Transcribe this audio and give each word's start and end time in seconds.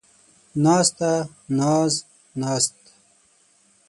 ناسته، 0.63 1.11
ناز، 1.59 1.93
ناست 2.41 2.75